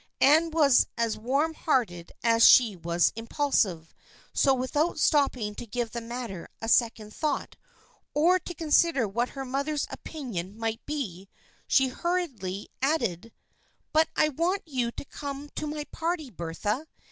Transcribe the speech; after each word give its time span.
Anne 0.19 0.49
was 0.49 0.87
as 0.97 1.15
warm 1.15 1.53
hearted 1.53 2.11
as 2.23 2.43
she 2.49 2.75
was 2.75 3.13
impulsive, 3.15 3.93
so 4.33 4.51
without 4.51 4.97
stopping 4.99 5.53
to 5.53 5.67
give 5.67 5.91
the 5.91 6.01
matter 6.01 6.47
a 6.59 6.67
second 6.67 7.13
thought 7.13 7.55
or 8.15 8.39
to 8.39 8.55
consider 8.55 9.07
what 9.07 9.29
her 9.37 9.45
mother's 9.45 9.85
opinion 9.91 10.57
might 10.57 10.83
be, 10.87 11.29
she 11.67 11.89
hurriedly 11.89 12.67
added:" 12.81 13.31
But 13.93 14.09
I 14.15 14.29
want 14.29 14.63
you 14.65 14.91
to 14.91 15.05
come 15.05 15.49
to 15.49 15.67
my 15.67 15.83
party, 15.91 16.31
Bertha. 16.31 16.87